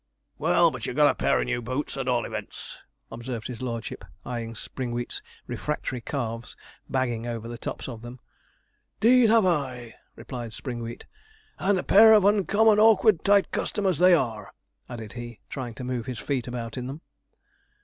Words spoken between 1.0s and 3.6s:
a pair of new boots, at all events,' observed